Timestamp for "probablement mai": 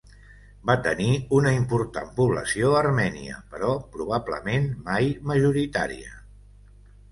3.99-5.15